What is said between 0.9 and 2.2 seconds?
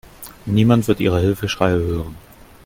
Ihre Hilfeschreie hören.